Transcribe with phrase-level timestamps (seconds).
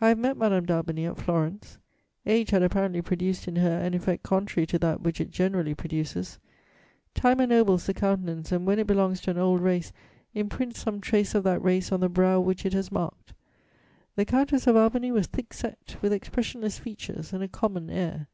[0.00, 1.78] I have met Madame d'Albany at Florence;
[2.26, 6.40] age had apparently produced in her an effect contrary to that which it generally produces:
[7.14, 9.92] time ennobles the countenance and, when it belongs to an old race,
[10.34, 13.32] imprints some trace of that race on the brow which it has marked;
[14.16, 18.26] the Countess of Albany was thick set, with expressionless features and a common air.